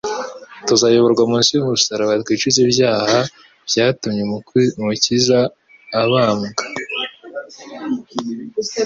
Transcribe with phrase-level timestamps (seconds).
[0.67, 3.17] tuzayoborwa munsi y’umusaraba twicuze ibyaha
[3.67, 4.21] byatumye
[4.81, 5.39] Umukiza
[6.01, 6.61] abambwa.